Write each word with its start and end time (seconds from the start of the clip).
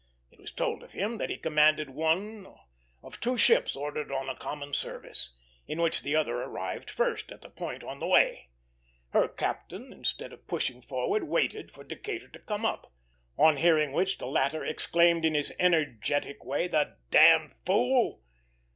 It 0.31 0.39
is 0.39 0.51
told 0.51 0.81
of 0.81 0.93
him 0.93 1.19
that 1.19 1.29
he 1.29 1.37
commanded 1.37 1.91
one 1.91 2.47
of 3.03 3.19
two 3.19 3.37
ships 3.37 3.75
ordered 3.75 4.11
on 4.11 4.29
a 4.29 4.35
common 4.35 4.73
service, 4.73 5.29
in 5.67 5.79
which 5.79 6.01
the 6.01 6.15
other 6.15 6.37
arrived 6.41 6.89
first 6.89 7.31
at 7.31 7.45
a 7.45 7.51
point 7.51 7.83
on 7.83 7.99
the 7.99 8.07
way. 8.07 8.49
Her 9.11 9.27
captain, 9.27 9.93
instead 9.93 10.33
of 10.33 10.47
pushing 10.47 10.81
forward, 10.81 11.25
waited 11.25 11.69
for 11.71 11.83
Decatur 11.83 12.29
to 12.29 12.39
come 12.39 12.65
up; 12.65 12.91
on 13.37 13.57
hearing 13.57 13.93
which 13.93 14.17
the 14.17 14.25
latter 14.25 14.65
exclaimed 14.65 15.23
in 15.23 15.35
his 15.35 15.53
energetic 15.59 16.43
way, 16.43 16.67
'The 16.67 16.97
d 17.11 17.17
d 17.19 17.53
fool!'" 17.63 18.23